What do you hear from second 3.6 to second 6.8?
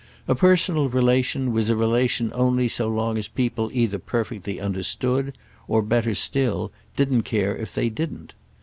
either perfectly understood or, better still,